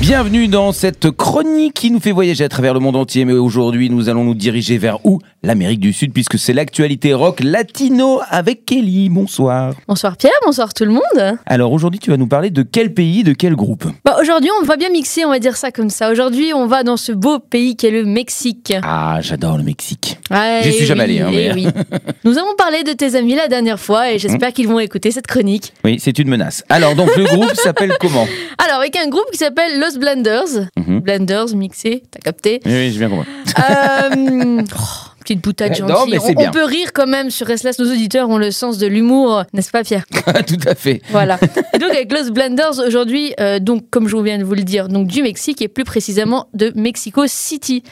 Bienvenue 0.00 0.46
dans 0.46 0.72
cette 0.72 1.10
chronique 1.10 1.74
qui 1.74 1.90
nous 1.90 1.98
fait 2.00 2.12
voyager 2.12 2.44
à 2.44 2.48
travers 2.48 2.74
le 2.74 2.80
monde 2.80 2.94
entier. 2.96 3.24
Mais 3.24 3.32
aujourd'hui, 3.32 3.90
nous 3.90 4.08
allons 4.08 4.22
nous 4.24 4.34
diriger 4.34 4.78
vers 4.78 5.04
où? 5.04 5.18
L'Amérique 5.42 5.80
du 5.80 5.92
Sud, 5.92 6.12
puisque 6.12 6.38
c'est 6.38 6.52
l'actualité 6.52 7.12
rock 7.14 7.40
latino 7.42 8.20
avec 8.28 8.64
Kelly. 8.66 9.08
Bonsoir. 9.08 9.74
Bonsoir 9.88 10.16
Pierre, 10.16 10.32
bonsoir 10.44 10.74
tout 10.74 10.84
le 10.84 10.90
monde. 10.92 11.38
Alors 11.46 11.72
aujourd'hui, 11.72 11.98
tu 11.98 12.10
vas 12.10 12.16
nous 12.16 12.26
parler 12.28 12.50
de 12.50 12.62
quel 12.62 12.94
pays, 12.94 13.24
de 13.24 13.32
quel 13.32 13.56
groupe? 13.56 13.86
Bah, 14.04 14.16
aujourd'hui, 14.20 14.50
on 14.60 14.64
va 14.64 14.76
bien 14.76 14.90
mixer, 14.90 15.24
on 15.24 15.30
va 15.30 15.38
dire 15.38 15.56
ça 15.56 15.70
comme 15.72 15.90
ça. 15.90 16.10
Aujourd'hui, 16.10 16.52
on 16.54 16.66
va 16.66 16.82
dans 16.84 16.96
ce 16.96 17.12
beau 17.12 17.38
pays 17.38 17.74
qu'est 17.76 17.90
le 17.90 18.04
Mexique. 18.04 18.74
Ah, 18.82 19.18
j'adore 19.22 19.56
le 19.56 19.62
Mexique. 19.64 20.18
Ouais, 20.30 20.60
J'y 20.62 20.72
suis 20.72 20.86
jamais 20.86 21.04
allé, 21.04 21.20
hein, 21.20 21.30
eh 21.32 21.36
mais- 21.36 21.52
oui. 21.54 21.66
Nous 22.24 22.38
avons 22.38 22.54
parlé 22.56 22.82
de 22.84 22.92
tes 22.92 23.14
amis 23.16 23.34
la 23.34 23.48
dernière 23.48 23.80
fois 23.80 24.12
et 24.12 24.18
j'espère 24.18 24.52
qu'ils 24.52 24.68
vont 24.68 24.78
écouter 24.80 25.10
cette 25.10 25.26
chronique. 25.26 25.72
Oui, 25.84 25.98
c'est 26.00 26.18
une 26.18 26.28
menace. 26.28 26.64
Alors 26.68 26.94
donc 26.94 27.14
le 27.16 27.24
groupe 27.24 27.54
s'appelle 27.54 27.92
comment? 28.00 28.26
Alors, 28.64 28.80
avec 28.80 28.96
un 28.96 29.08
groupe 29.08 29.26
qui 29.32 29.38
s'appelle 29.38 29.65
Los 29.78 29.98
Blenders. 29.98 30.68
Mhm. 30.76 31.00
Blenders, 31.00 31.54
mixé, 31.54 32.02
t'as 32.10 32.20
capté. 32.20 32.60
Oui, 32.64 32.72
oui, 32.72 32.92
j'ai 32.92 32.98
bien 32.98 33.08
compris. 33.08 33.28
Euh, 33.58 34.62
oh, 34.78 35.10
petite 35.20 35.40
boutade 35.42 35.72
Eh, 35.74 35.78
gentille. 35.78 35.94
non, 35.94 36.06
mais 36.06 36.18
c'est 36.18 36.32
on, 36.36 36.40
bien. 36.40 36.48
on 36.48 36.52
peut 36.52 36.64
rire 36.64 36.92
quand 36.92 37.06
même 37.06 37.30
sur 37.30 37.46
Restless, 37.46 37.78
nos 37.78 37.90
auditeurs 37.90 38.28
ont 38.28 38.38
le 38.38 38.50
sens 38.50 38.78
de 38.78 38.86
l'humour, 38.86 39.44
n'est-ce 39.52 39.70
pas 39.70 39.82
Pierre 39.84 40.04
Tout 40.46 40.68
à 40.68 40.74
fait. 40.74 41.00
Voilà. 41.10 41.38
Et 41.74 41.78
donc 41.78 41.90
avec 41.90 42.12
Los 42.12 42.30
Blenders 42.30 42.78
aujourd'hui, 42.86 43.34
euh, 43.40 43.58
donc 43.58 43.90
comme 43.90 44.08
je 44.08 44.16
viens 44.16 44.38
de 44.38 44.44
vous 44.44 44.54
le 44.54 44.62
dire, 44.62 44.88
donc 44.88 45.06
du 45.08 45.22
Mexique 45.22 45.60
et 45.62 45.68
plus 45.68 45.84
précisément 45.84 46.46
de 46.54 46.72
Mexico 46.74 47.24
City 47.26 47.82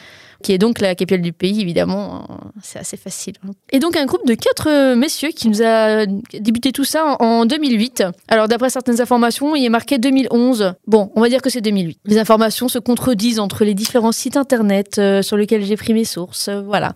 qui 0.44 0.52
est 0.52 0.58
donc 0.58 0.80
la 0.80 0.94
capitale 0.94 1.22
du 1.22 1.32
pays, 1.32 1.60
évidemment, 1.62 2.26
euh, 2.30 2.34
c'est 2.62 2.78
assez 2.78 2.96
facile. 2.96 3.34
hein. 3.44 3.52
Et 3.72 3.80
donc 3.80 3.96
un 3.96 4.04
groupe 4.04 4.26
de 4.26 4.34
quatre 4.34 4.68
euh, 4.68 4.94
messieurs 4.94 5.30
qui 5.30 5.48
nous 5.48 5.62
a 5.62 6.04
débuté 6.38 6.70
tout 6.70 6.84
ça 6.84 7.16
en, 7.18 7.24
en 7.24 7.46
2008. 7.46 8.04
Alors 8.28 8.46
d'après 8.46 8.68
certaines 8.70 9.00
informations, 9.00 9.56
il 9.56 9.64
est 9.64 9.68
marqué 9.70 9.98
2011. 9.98 10.74
Bon, 10.86 11.10
on 11.16 11.22
va 11.22 11.28
dire 11.30 11.40
que 11.42 11.48
c'est 11.50 11.62
2008. 11.62 11.98
Les 12.04 12.18
informations 12.18 12.68
se 12.68 12.78
contredisent 12.78 13.40
entre 13.40 13.64
les 13.64 13.74
différents 13.74 14.12
sites 14.12 14.36
internet 14.36 14.98
euh, 14.98 15.22
sur 15.22 15.36
lesquels 15.38 15.64
j'ai 15.64 15.76
pris 15.76 15.94
mes 15.94 16.04
sources. 16.04 16.48
euh, 16.48 16.60
voilà. 16.62 16.92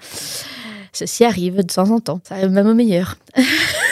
Ceci 0.93 1.25
arrive 1.25 1.57
de 1.57 1.63
temps 1.63 1.91
en 1.91 2.01
temps. 2.01 2.21
Ça 2.29 2.35
arrive 2.35 2.51
même 2.51 2.67
au 2.69 2.75
meilleur. 2.75 3.17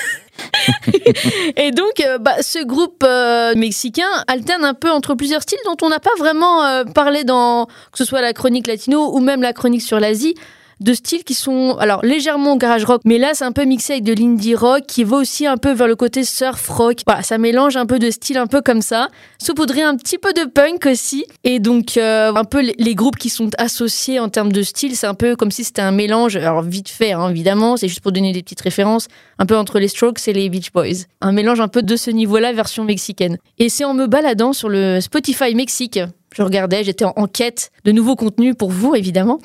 Et 1.57 1.71
donc, 1.71 2.01
euh, 2.01 2.19
bah, 2.19 2.43
ce 2.43 2.65
groupe 2.65 3.05
euh, 3.05 3.55
mexicain 3.55 4.09
alterne 4.27 4.65
un 4.65 4.75
peu 4.75 4.91
entre 4.91 5.15
plusieurs 5.15 5.43
styles 5.43 5.59
dont 5.65 5.77
on 5.83 5.89
n'a 5.89 6.01
pas 6.01 6.15
vraiment 6.19 6.65
euh, 6.65 6.85
parlé 6.85 7.25
dans, 7.25 7.67
que 7.67 7.99
ce 7.99 8.05
soit 8.05 8.21
la 8.21 8.33
chronique 8.33 8.67
latino 8.67 9.15
ou 9.15 9.21
même 9.21 9.43
la 9.43 9.53
chronique 9.53 9.83
sur 9.83 10.01
l'Asie, 10.01 10.35
de 10.81 10.93
styles 10.93 11.25
qui 11.25 11.35
sont 11.35 11.77
alors 11.79 12.05
légèrement 12.05 12.57
garage 12.57 12.85
rock, 12.85 13.03
mais 13.05 13.19
là 13.19 13.31
c'est 13.35 13.45
un 13.45 13.53
peu 13.53 13.65
mixé 13.65 13.95
avec 13.95 14.05
de 14.05 14.13
l'indie 14.13 14.55
rock 14.55 14.85
qui 14.87 15.05
va 15.05 15.17
aussi 15.17 15.47
un 15.47 15.57
peu 15.57 15.73
vers 15.73 15.89
le 15.89 15.97
côté 15.97 16.25
surf 16.25 16.69
rock. 16.69 16.99
Voilà, 17.07 17.23
ça 17.23 17.39
mélange 17.39 17.77
un 17.77 17.87
peu 17.87 17.99
de 17.99 18.11
styles 18.11 18.37
un 18.37 18.47
peu 18.47 18.61
comme 18.61 18.83
ça, 18.83 19.09
saupoudré 19.39 19.83
un 19.83 19.97
petit 19.97 20.19
peu 20.19 20.33
de 20.33 20.45
punk 20.45 20.87
aussi. 20.87 21.25
Et 21.45 21.59
donc 21.59 21.97
euh, 21.97 22.33
un 22.35 22.45
peu 22.45 22.61
les, 22.61 22.95
groupes 22.95 23.17
qui 23.17 23.31
sont 23.31 23.51
associés 23.59 24.21
en 24.21 24.29
termes 24.29 24.53
de 24.53 24.63
style, 24.63 24.97
c'est 24.97 25.07
un 25.07 25.15
peu 25.15 25.37
comme 25.37 25.51
si 25.51 25.65
c'était 25.65 25.83
un 25.83 25.93
mélange. 25.93 26.37
Alors 26.37 26.63
vite 26.63 26.89
fait, 26.89 27.13
hein, 27.13 27.31
évidemment, 27.31 27.77
c'est 27.77 27.89
juste 27.89 28.01
pour 28.01 28.13
donner 28.13 28.33
des 28.33 28.43
petites 28.43 28.61
références, 28.61 29.09
un 29.39 29.47
peu 29.47 29.57
entre 29.57 29.79
les 29.79 29.89
Strokes 29.89 30.29
et 30.29 30.33
les 30.33 30.49
Beach 30.49 30.73
Boys. 30.73 31.05
Un 31.21 31.33
mélange 31.33 31.61
un 31.61 31.69
peu 31.69 31.83
de 31.83 31.97
ce 31.97 32.11
niveau-là, 32.11 32.53
version 32.53 32.85
mexicaine. 32.85 33.39
Et 33.59 33.69
c'est 33.69 33.85
en 33.85 33.95
me 33.95 34.07
baladant 34.07 34.53
sur 34.53 34.69
le 34.69 35.01
Spotify 35.01 35.55
Mexique. 35.55 36.01
Je 36.37 36.43
regardais, 36.43 36.85
j'étais 36.85 37.07
en 37.07 37.27
quête 37.27 37.71
de 37.85 37.93
nouveaux 37.93 38.17
contenus 38.17 38.55
pour 38.59 38.71
vous, 38.71 38.95
évidemment, 38.95 39.39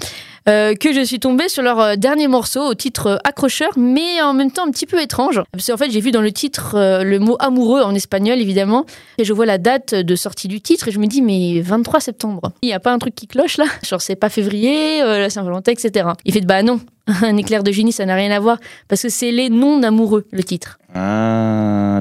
euh, 0.50 0.74
que 0.74 0.92
je 0.92 1.02
suis 1.02 1.20
tombée 1.20 1.50
sur 1.50 1.62
leur 1.62 1.80
euh, 1.80 1.96
dernier 1.96 2.28
morceau 2.28 2.62
au 2.62 2.74
titre 2.74 3.08
euh, 3.08 3.18
accrocheur, 3.24 3.70
mais 3.78 4.22
en 4.22 4.34
même 4.34 4.52
temps 4.52 4.66
un 4.68 4.72
petit 4.72 4.88
peu 4.88 5.00
étrange. 5.00 5.42
Parce 5.52 5.68
qu'en 5.68 5.78
fait, 5.78 5.92
j'ai 5.92 6.00
vu 6.00 6.12
dans 6.12 6.22
le 6.22 6.32
titre 6.32 6.76
le 7.04 7.20
mot 7.20 7.36
amoureux 7.40 7.82
en 7.82 7.94
espagnol, 7.94 8.40
évidemment, 8.40 8.86
et 9.18 9.24
je 9.24 9.34
vois 9.34 9.46
la 9.46 9.58
date 9.58 9.94
de 9.94 10.16
sortie 10.16 10.48
du 10.48 10.62
titre 10.62 10.88
et 10.88 10.92
je 10.92 11.00
me 11.00 11.08
dis, 11.08 11.22
mais 11.22 11.62
23 11.62 12.00
septembre. 12.00 12.52
Il 12.62 12.68
n'y 12.68 12.74
a 12.74 12.80
pas 12.80 12.92
un 12.92 12.98
truc 12.98 13.16
qui 13.16 13.28
cloche 13.28 13.58
là? 13.58 13.66
Genre, 13.88 14.02
c'est 14.02 14.16
pas 14.16 14.30
février, 14.30 15.02
la 15.02 15.30
Saint-Valentin, 15.30 15.72
etc. 15.72 16.10
Il 16.26 16.34
fait, 16.34 16.42
bah 16.42 16.64
non, 16.64 16.80
un 17.22 17.38
éclair 17.38 17.64
de 17.64 17.72
génie, 17.72 17.92
ça 17.92 18.06
n'a 18.06 18.16
rien 18.16 18.32
à 18.32 18.40
voir, 18.40 18.58
parce 18.88 19.04
que 19.04 19.10
c'est 19.10 19.32
les 19.32 19.50
non-amoureux, 19.50 20.26
le 20.32 20.44
titre. 20.44 20.80
Ah, 20.94 21.41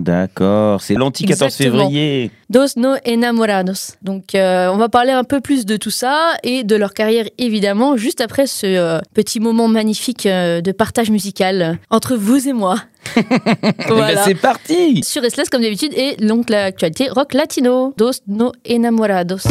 d'accord. 0.00 0.80
C'est 0.80 0.94
l'anti-14 0.94 1.30
Exactement. 1.30 1.70
février. 1.70 2.30
Dos 2.48 2.66
no 2.76 2.94
enamorados. 3.06 3.96
Donc, 4.02 4.34
euh, 4.34 4.68
on 4.72 4.76
va 4.76 4.88
parler 4.88 5.12
un 5.12 5.24
peu 5.24 5.40
plus 5.40 5.66
de 5.66 5.76
tout 5.76 5.90
ça 5.90 6.32
et 6.42 6.64
de 6.64 6.76
leur 6.76 6.94
carrière, 6.94 7.26
évidemment, 7.38 7.96
juste 7.96 8.20
après 8.20 8.46
ce 8.46 8.66
euh, 8.66 8.98
petit 9.14 9.40
moment 9.40 9.68
magnifique 9.68 10.26
euh, 10.26 10.60
de 10.60 10.72
partage 10.72 11.10
musical 11.10 11.78
entre 11.90 12.16
vous 12.16 12.48
et 12.48 12.52
moi. 12.52 12.76
Eh 13.16 13.88
ben, 13.88 13.94
voilà. 13.94 14.24
c'est 14.24 14.34
parti 14.34 15.02
Sur 15.02 15.22
Restless, 15.22 15.48
comme 15.48 15.62
d'habitude, 15.62 15.92
et 15.96 16.16
donc 16.16 16.50
l'actualité 16.50 17.08
rock 17.08 17.34
latino. 17.34 17.94
Dos 17.96 18.12
no 18.28 18.52
enamorados. 18.68 19.46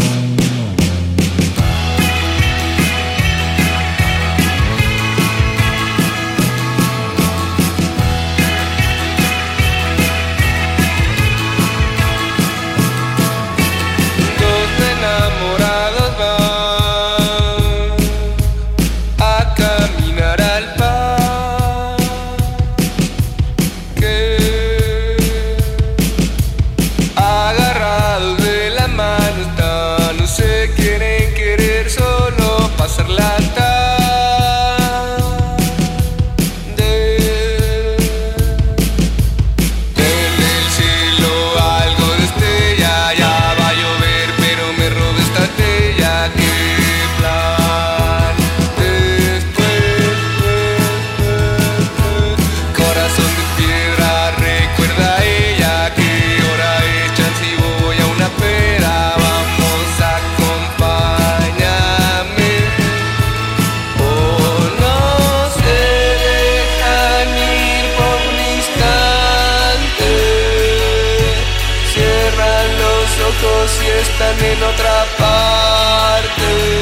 Ojos 73.21 73.79
y 73.83 73.87
están 73.87 74.39
en 74.43 74.63
otra 74.63 75.05
parte. 75.17 76.78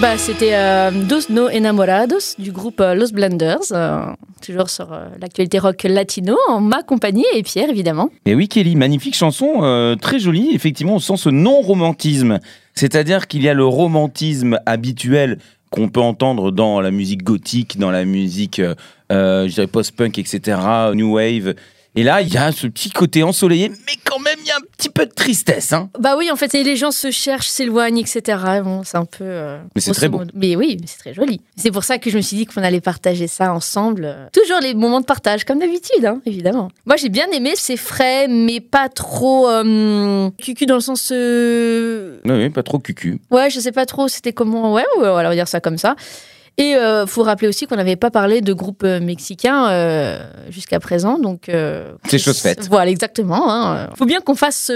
Bah, 0.00 0.16
c'était 0.16 0.54
euh, 0.54 0.92
Dos 0.92 1.28
No 1.28 1.48
Enamorados 1.48 2.36
du 2.38 2.52
groupe 2.52 2.78
euh, 2.78 2.94
Los 2.94 3.10
Blenders, 3.10 3.72
euh, 3.72 4.02
toujours 4.40 4.70
sur 4.70 4.96
l'actualité 5.20 5.58
rock 5.58 5.82
latino, 5.82 6.36
en 6.48 6.60
ma 6.60 6.84
compagnie 6.84 7.24
et 7.34 7.42
Pierre 7.42 7.68
évidemment. 7.68 8.08
Et 8.24 8.36
oui, 8.36 8.46
Kelly, 8.46 8.76
magnifique 8.76 9.16
chanson, 9.16 9.96
très 10.00 10.20
jolie. 10.20 10.50
Effectivement, 10.54 11.00
sent 11.00 11.16
ce 11.16 11.30
non-romantisme. 11.30 12.38
C'est-à-dire 12.74 13.26
qu'il 13.26 13.42
y 13.42 13.48
a 13.48 13.54
le 13.54 13.64
romantisme 13.64 14.60
habituel 14.66 15.38
qu'on 15.70 15.88
peut 15.88 16.00
entendre 16.00 16.52
dans 16.52 16.80
la 16.80 16.92
musique 16.92 17.24
gothique, 17.24 17.76
dans 17.78 17.90
la 17.90 18.04
musique, 18.04 18.62
je 19.10 19.48
dirais 19.48 19.66
post-punk, 19.66 20.16
etc., 20.18 20.60
new 20.94 21.16
wave. 21.16 21.54
Et 21.98 22.04
là, 22.04 22.22
il 22.22 22.32
y 22.32 22.36
a 22.36 22.52
ce 22.52 22.68
petit 22.68 22.90
côté 22.90 23.24
ensoleillé, 23.24 23.70
mais 23.70 23.94
quand 24.04 24.20
même, 24.20 24.36
il 24.40 24.46
y 24.46 24.52
a 24.52 24.56
un 24.56 24.60
petit 24.76 24.88
peu 24.88 25.04
de 25.04 25.10
tristesse. 25.12 25.72
Hein. 25.72 25.90
Bah 25.98 26.14
oui, 26.16 26.30
en 26.30 26.36
fait, 26.36 26.52
les 26.52 26.76
gens 26.76 26.92
se 26.92 27.10
cherchent, 27.10 27.48
s'éloignent, 27.48 27.98
etc. 27.98 28.38
Bon, 28.62 28.82
c'est 28.84 28.98
un 28.98 29.04
peu. 29.04 29.24
euh, 29.24 29.58
Mais 29.74 29.80
c'est 29.80 29.90
très 29.94 30.08
beau. 30.08 30.20
Mais 30.32 30.54
oui, 30.54 30.76
c'est 30.86 30.98
très 30.98 31.12
joli. 31.12 31.40
C'est 31.56 31.72
pour 31.72 31.82
ça 31.82 31.98
que 31.98 32.08
je 32.08 32.16
me 32.16 32.22
suis 32.22 32.36
dit 32.36 32.46
qu'on 32.46 32.62
allait 32.62 32.80
partager 32.80 33.26
ça 33.26 33.52
ensemble. 33.52 34.04
Euh, 34.04 34.26
Toujours 34.32 34.60
les 34.60 34.74
moments 34.74 35.00
de 35.00 35.06
partage, 35.06 35.42
comme 35.44 35.58
d'habitude, 35.58 36.04
hein, 36.04 36.20
évidemment. 36.24 36.68
Moi, 36.86 36.94
j'ai 36.94 37.08
bien 37.08 37.26
aimé, 37.32 37.54
c'est 37.56 37.76
frais, 37.76 38.28
mais 38.28 38.60
pas 38.60 38.88
trop 38.88 39.48
euh, 39.48 40.30
cucu 40.40 40.66
dans 40.66 40.76
le 40.76 40.80
sens. 40.80 41.10
euh, 41.12 42.20
Oui, 42.24 42.30
oui, 42.36 42.50
pas 42.50 42.62
trop 42.62 42.78
cucu. 42.78 43.18
Ouais, 43.32 43.50
je 43.50 43.58
sais 43.58 43.72
pas 43.72 43.86
trop, 43.86 44.06
c'était 44.06 44.32
comment. 44.32 44.72
Ouais, 44.72 44.84
ouais, 44.98 45.10
voilà, 45.10 45.30
on 45.30 45.32
va 45.32 45.34
dire 45.34 45.48
ça 45.48 45.58
comme 45.58 45.78
ça. 45.78 45.96
Et 46.58 46.74
euh, 46.74 47.06
faut 47.06 47.22
rappeler 47.22 47.48
aussi 47.48 47.66
qu'on 47.66 47.76
n'avait 47.76 47.96
pas 47.96 48.10
parlé 48.10 48.40
de 48.40 48.52
groupe 48.52 48.82
euh, 48.84 49.00
mexicain 49.00 49.68
euh, 49.70 50.18
jusqu'à 50.50 50.80
présent, 50.80 51.18
donc. 51.18 51.50
C'est 52.08 52.18
chose 52.18 52.38
faite. 52.38 52.66
Voilà, 52.68 52.90
exactement. 52.90 53.50
Hein. 53.50 53.88
Faut 53.96 54.06
bien 54.06 54.20
qu'on 54.20 54.34
fasse 54.34 54.70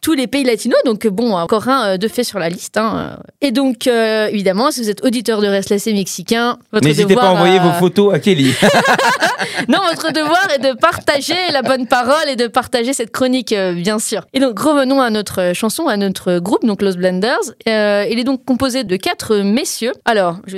tous 0.00 0.12
les 0.14 0.26
pays 0.26 0.44
latinos, 0.44 0.78
donc 0.84 1.06
bon, 1.08 1.34
encore 1.36 1.68
un 1.68 1.98
de 1.98 2.08
fait 2.08 2.24
sur 2.24 2.38
la 2.38 2.48
liste. 2.48 2.76
Hein. 2.76 3.18
Et 3.40 3.50
donc, 3.50 3.86
évidemment, 3.86 4.70
si 4.70 4.80
vous 4.82 4.90
êtes 4.90 5.04
auditeur 5.04 5.40
de 5.40 5.48
Restless 5.48 5.86
et 5.86 5.92
mexicain, 5.92 6.58
votre 6.72 6.86
N'hésitez 6.86 7.14
pas 7.14 7.28
à 7.28 7.32
envoyer 7.32 7.58
vos 7.58 7.72
photos 7.72 8.14
à 8.14 8.18
Kelly. 8.20 8.52
non, 9.68 9.78
votre 9.90 10.12
devoir 10.12 10.46
est 10.54 10.58
de 10.58 10.78
partager 10.78 11.34
la 11.52 11.62
bonne 11.62 11.86
parole 11.86 12.28
et 12.28 12.36
de 12.36 12.46
partager 12.46 12.92
cette 12.92 13.10
chronique, 13.10 13.52
euh, 13.52 13.72
bien 13.72 13.98
sûr. 13.98 14.22
Et 14.32 14.40
donc, 14.40 14.58
revenons 14.58 15.00
à 15.00 15.10
notre 15.10 15.52
chanson, 15.54 15.88
à 15.88 15.96
notre 15.96 16.38
groupe, 16.38 16.64
donc 16.64 16.82
Los 16.82 16.96
Blenders. 16.96 17.38
Euh, 17.68 18.06
il 18.10 18.18
est 18.18 18.24
donc 18.24 18.44
composé 18.44 18.84
de 18.84 18.96
quatre 18.96 19.36
messieurs. 19.36 19.92
Alors, 20.04 20.38
je- 20.46 20.56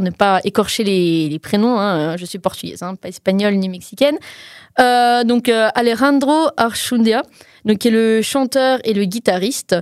ne 0.00 0.10
pas 0.10 0.40
écorcher 0.44 0.84
les, 0.84 1.38
prénoms. 1.38 1.78
hein. 1.78 2.16
Je 2.16 2.24
suis 2.24 2.38
portugaise, 2.38 2.82
hein, 2.82 2.94
pas 2.94 3.08
espagnole 3.08 3.54
ni 3.54 3.68
mexicaine. 3.68 4.18
Euh, 4.80 5.24
donc, 5.24 5.48
euh, 5.48 5.68
Alejandro 5.74 6.48
Archundia, 6.56 7.22
donc, 7.64 7.78
qui 7.78 7.88
est 7.88 7.90
le 7.90 8.22
chanteur 8.22 8.80
et 8.84 8.92
le 8.92 9.04
guitariste. 9.04 9.76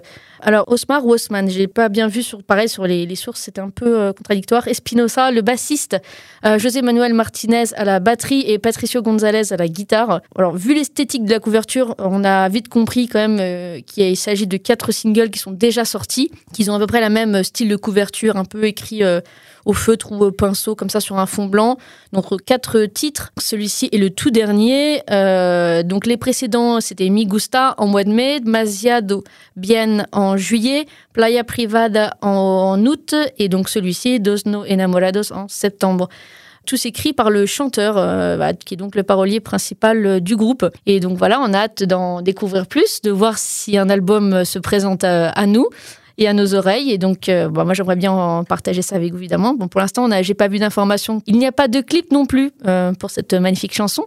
Alors, 0.44 0.64
Osmar 0.66 1.06
ou 1.06 1.12
Osman, 1.12 1.48
j'ai 1.48 1.68
pas 1.68 1.88
bien 1.88 2.08
vu 2.08 2.24
sur, 2.24 2.42
pareil, 2.42 2.68
sur 2.68 2.84
les, 2.84 3.14
sources, 3.14 3.42
c'était 3.42 3.60
un 3.60 3.70
peu 3.70 4.00
euh, 4.00 4.12
contradictoire. 4.12 4.66
Espinosa, 4.66 5.30
le 5.30 5.40
bassiste. 5.40 5.96
Euh, 6.44 6.58
José 6.58 6.82
Manuel 6.82 7.14
Martinez 7.14 7.72
à 7.76 7.84
la 7.84 8.00
batterie 8.00 8.42
et 8.48 8.58
Patricio 8.58 9.02
González 9.02 9.52
à 9.52 9.56
la 9.56 9.68
guitare. 9.68 10.20
Alors, 10.36 10.56
vu 10.56 10.74
l'esthétique 10.74 11.24
de 11.24 11.30
la 11.30 11.38
couverture, 11.38 11.94
on 11.98 12.24
a 12.24 12.48
vite 12.48 12.68
compris 12.68 13.06
quand 13.06 13.20
même 13.20 13.38
euh, 13.40 13.80
qu'il 13.86 14.16
s'agit 14.16 14.48
de 14.48 14.56
quatre 14.56 14.90
singles 14.90 15.30
qui 15.30 15.38
sont 15.38 15.52
déjà 15.52 15.84
sortis, 15.84 16.32
qu'ils 16.52 16.72
ont 16.72 16.74
à 16.74 16.80
peu 16.80 16.88
près 16.88 17.00
la 17.00 17.10
même 17.10 17.44
style 17.44 17.68
de 17.68 17.76
couverture, 17.76 18.36
un 18.36 18.44
peu 18.44 18.64
écrit 18.64 19.02
au 19.64 19.72
feutre 19.72 20.10
ou 20.10 20.24
au 20.24 20.32
pinceau, 20.32 20.74
comme 20.74 20.90
ça 20.90 20.98
sur 20.98 21.20
un 21.20 21.26
fond 21.26 21.46
blanc. 21.46 21.78
Donc, 22.12 22.24
quatre 22.44 22.86
titres. 22.86 23.30
Celui-ci 23.38 23.88
est 23.92 23.98
le 23.98 24.10
tout 24.10 24.30
dernier. 24.30 25.02
Donc, 25.84 26.06
les 26.06 26.16
précédents, 26.16 26.80
c'était 26.80 27.08
Mi 27.10 27.26
Gusta 27.26 27.74
en 27.78 27.86
mois 27.86 28.02
de 28.02 28.10
mai, 28.10 28.40
Demasiado 28.40 29.22
Bien 29.54 30.06
en 30.12 30.31
juillet, 30.36 30.86
Playa 31.12 31.44
Privada 31.44 32.16
en, 32.22 32.28
en 32.28 32.86
août, 32.86 33.14
et 33.38 33.48
donc 33.48 33.68
celui-ci, 33.68 34.20
Dos 34.20 34.36
No 34.46 34.64
Enamorados 34.64 35.32
en 35.32 35.48
septembre 35.48 36.08
tous 36.66 36.86
écrits 36.86 37.12
par 37.12 37.30
le 37.30 37.46
chanteur, 37.46 37.96
euh, 37.96 38.36
bah, 38.36 38.52
qui 38.52 38.74
est 38.74 38.76
donc 38.76 38.94
le 38.94 39.02
parolier 39.02 39.40
principal 39.40 40.06
euh, 40.06 40.20
du 40.20 40.36
groupe. 40.36 40.66
Et 40.86 41.00
donc 41.00 41.18
voilà, 41.18 41.40
on 41.40 41.52
a 41.52 41.58
hâte 41.58 41.82
d'en 41.82 42.22
découvrir 42.22 42.66
plus, 42.66 43.00
de 43.02 43.10
voir 43.10 43.38
si 43.38 43.76
un 43.76 43.88
album 43.88 44.32
euh, 44.32 44.44
se 44.44 44.58
présente 44.58 45.04
à, 45.04 45.46
nous 45.46 45.68
et 46.18 46.28
à 46.28 46.32
nos 46.32 46.54
oreilles. 46.54 46.92
Et 46.92 46.98
donc, 46.98 47.28
bon, 47.28 47.64
moi, 47.64 47.74
j'aimerais 47.74 47.96
bien 47.96 48.12
en 48.12 48.44
partager 48.44 48.82
ça 48.82 48.96
avec 48.96 49.12
vous, 49.12 49.18
évidemment. 49.18 49.54
Bon, 49.54 49.66
pour 49.66 49.80
l'instant, 49.80 50.08
on 50.08 50.22
j'ai 50.22 50.34
pas 50.34 50.48
vu 50.48 50.58
d'informations. 50.58 51.22
Il 51.26 51.38
n'y 51.38 51.46
a 51.46 51.52
pas 51.52 51.68
de 51.68 51.80
clip 51.80 52.12
non 52.12 52.26
plus 52.26 52.52
pour 52.98 53.10
cette 53.10 53.34
magnifique 53.34 53.74
chanson. 53.74 54.04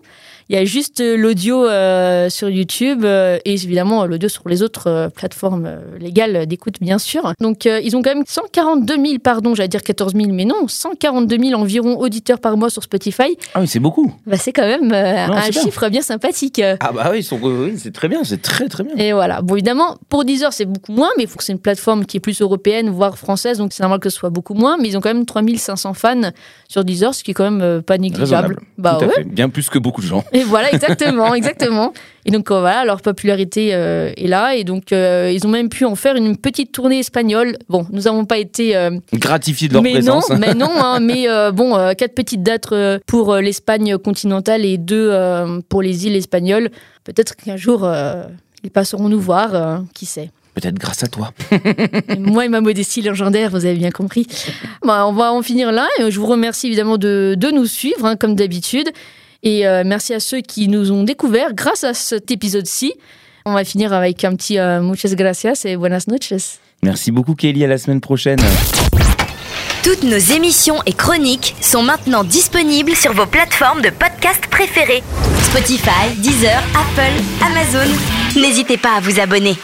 Il 0.49 0.55
y 0.55 0.59
a 0.59 0.65
juste 0.65 1.01
euh, 1.01 1.17
l'audio 1.17 1.65
euh, 1.65 2.29
sur 2.29 2.49
YouTube 2.49 3.03
euh, 3.03 3.39
et 3.45 3.53
évidemment 3.53 4.05
l'audio 4.05 4.29
sur 4.29 4.47
les 4.47 4.61
autres 4.61 4.87
euh, 4.87 5.09
plateformes 5.09 5.69
légales 5.99 6.45
d'écoute, 6.45 6.75
bien 6.79 6.99
sûr. 6.99 7.33
Donc, 7.39 7.65
ils 7.65 7.95
ont 7.95 8.01
quand 8.03 8.13
même 8.13 8.23
142 8.27 8.95
000, 8.95 9.05
pardon, 9.23 9.55
j'allais 9.55 9.67
dire 9.69 9.81
14 9.81 10.13
000, 10.13 10.27
mais 10.33 10.45
non, 10.45 10.67
142 10.67 11.37
000 11.49 11.59
environ 11.59 11.97
auditeurs 11.99 12.39
par 12.39 12.57
mois 12.57 12.69
sur 12.69 12.83
Spotify. 12.83 13.37
Ah 13.55 13.61
oui, 13.61 13.67
c'est 13.67 13.79
beaucoup. 13.79 14.13
Bah, 14.27 14.37
c'est 14.37 14.53
quand 14.53 14.67
même 14.67 14.87
Non, 14.89 14.95
un 15.35 15.49
bien. 15.49 15.61
chiffre 15.63 15.89
bien 15.89 16.01
sympathique. 16.03 16.61
Ah 16.79 16.91
bah 16.93 17.09
oui, 17.11 17.19
ils 17.19 17.23
sont- 17.23 17.39
oui, 17.41 17.73
c'est 17.77 17.93
très 17.93 18.07
bien, 18.07 18.23
c'est 18.23 18.41
très 18.41 18.67
très 18.67 18.83
bien. 18.83 18.95
Et 18.97 19.13
voilà. 19.13 19.41
Bon, 19.41 19.55
évidemment, 19.55 19.97
pour 20.09 20.25
Deezer, 20.25 20.53
c'est 20.53 20.65
beaucoup 20.65 20.91
moins, 20.91 21.09
mais 21.17 21.23
il 21.23 21.27
faut 21.29 21.37
que 21.37 21.43
c'est 21.43 21.53
une 21.53 21.59
plateforme 21.59 22.05
qui 22.05 22.17
est 22.17 22.19
plus 22.19 22.39
européenne, 22.41 22.89
voire 22.89 23.17
française, 23.17 23.57
donc 23.57 23.73
c'est 23.73 23.81
normal 23.83 23.99
que 23.99 24.09
ce 24.09 24.17
soit 24.17 24.29
beaucoup 24.29 24.53
moins. 24.53 24.77
Mais 24.79 24.89
ils 24.89 24.97
ont 24.97 25.01
quand 25.01 25.13
même 25.13 25.25
3500 25.25 25.93
fans 25.95 26.21
sur 26.67 26.83
Deezer, 26.85 27.15
ce 27.15 27.23
qui 27.23 27.31
est 27.31 27.33
quand 27.33 27.49
même 27.49 27.81
pas 27.81 27.97
négligeable. 27.97 28.59
Bah 28.77 28.97
Tout 28.99 29.05
à 29.05 29.07
ouais. 29.07 29.13
fait. 29.15 29.23
Bien 29.23 29.49
plus 29.49 29.69
que 29.69 29.79
beaucoup 29.79 30.01
de 30.01 30.07
gens. 30.07 30.23
Et 30.35 30.43
voilà, 30.43 30.71
exactement, 30.73 31.33
exactement. 31.39 31.93
Et 32.25 32.31
donc 32.31 32.51
euh, 32.51 32.59
voilà, 32.59 32.83
leur 32.83 33.01
popularité 33.01 33.69
euh, 33.73 34.11
est 34.17 34.27
là, 34.27 34.55
et 34.55 34.63
donc 34.63 34.91
euh, 34.91 35.31
ils 35.33 35.45
ont 35.47 35.49
même 35.49 35.69
pu 35.69 35.85
en 35.85 35.95
faire 35.95 36.15
une 36.15 36.35
petite 36.35 36.71
tournée 36.71 36.99
espagnole. 36.99 37.57
Bon, 37.69 37.87
nous 37.91 38.01
n'avons 38.01 38.25
pas 38.25 38.37
été, 38.37 38.75
euh, 38.75 38.91
Gratifiés 39.13 39.69
de 39.69 39.73
leur 39.73 39.81
mais 39.83 39.93
présence. 39.93 40.29
non, 40.29 40.37
mais 40.37 40.53
non, 40.53 40.71
hein, 40.71 40.99
mais 41.01 41.29
euh, 41.29 41.51
bon, 41.51 41.77
euh, 41.77 41.93
quatre 41.93 42.13
petites 42.13 42.43
dates 42.43 42.67
pour 43.05 43.35
l'Espagne 43.35 43.97
continentale 43.97 44.65
et 44.65 44.77
deux 44.77 45.09
euh, 45.11 45.61
pour 45.69 45.81
les 45.81 46.05
îles 46.05 46.15
espagnoles. 46.15 46.69
Peut-être 47.05 47.35
qu'un 47.35 47.55
jour 47.55 47.83
euh, 47.83 48.23
ils 48.63 48.71
passeront 48.71 49.07
nous 49.07 49.19
voir, 49.21 49.55
euh, 49.55 49.77
qui 49.93 50.05
sait. 50.05 50.31
Peut-être 50.55 50.75
grâce 50.79 51.03
à 51.03 51.07
toi. 51.07 51.31
Moi 52.17 52.45
et 52.45 52.49
ma 52.49 52.61
modestie 52.61 53.01
légendaire, 53.01 53.51
vous 53.51 53.65
avez 53.65 53.75
bien 53.75 53.91
compris. 53.91 54.25
Bah, 54.85 55.05
on 55.05 55.11
va 55.11 55.31
en 55.33 55.41
finir 55.41 55.71
là. 55.73 55.87
Et 55.99 56.09
je 56.09 56.17
vous 56.19 56.25
remercie 56.25 56.67
évidemment 56.67 56.97
de, 56.97 57.35
de 57.37 57.51
nous 57.51 57.65
suivre, 57.65 58.05
hein, 58.05 58.15
comme 58.15 58.35
d'habitude. 58.35 58.89
Et 59.45 59.67
euh, 59.67 59.83
merci 59.85 60.13
à 60.13 60.19
ceux 60.19 60.41
qui 60.41 60.67
nous 60.67 60.91
ont 60.91 61.03
découverts 61.03 61.53
grâce 61.53 61.83
à 61.83 61.93
cet 61.93 62.31
épisode-ci. 62.31 62.93
On 63.45 63.53
va 63.53 63.63
finir 63.63 63.93
avec 63.93 64.23
un 64.23 64.35
petit 64.35 64.57
euh, 64.57 64.81
muchas 64.81 65.13
gracias 65.13 65.65
et 65.65 65.77
buenas 65.77 66.05
noches. 66.07 66.33
Merci 66.81 67.11
beaucoup 67.11 67.35
Kelly, 67.35 67.63
à 67.63 67.67
la 67.67 67.77
semaine 67.77 68.01
prochaine. 68.01 68.39
Toutes 69.83 70.01
nos 70.01 70.17
émissions 70.17 70.81
et 70.87 70.93
chroniques 70.93 71.55
sont 71.61 71.83
maintenant 71.83 72.23
disponibles 72.23 72.95
sur 72.95 73.13
vos 73.13 73.27
plateformes 73.27 73.83
de 73.83 73.91
podcast 73.91 74.47
préférées. 74.49 75.03
Spotify, 75.43 76.09
Deezer, 76.17 76.57
Apple, 76.73 77.21
Amazon. 77.45 77.91
N'hésitez 78.35 78.77
pas 78.77 78.95
à 78.97 78.99
vous 78.99 79.19
abonner. 79.19 79.55